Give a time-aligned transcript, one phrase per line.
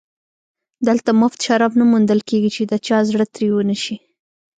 [0.87, 3.95] دلته مفت شراب نه موندل کېږي چې د چا زړه ترې ونشي